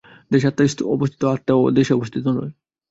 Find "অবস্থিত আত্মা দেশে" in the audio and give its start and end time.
0.95-1.93